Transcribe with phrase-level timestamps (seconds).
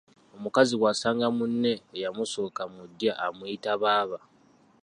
[0.35, 4.19] Omukazi bw’asanga munne eyamusooka mu ddya amuyita Baaba.